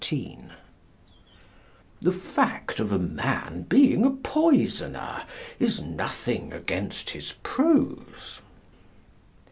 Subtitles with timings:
[0.01, 0.49] _The
[2.11, 5.25] fact of a man being a poisoner
[5.59, 8.41] is nothing against his prose.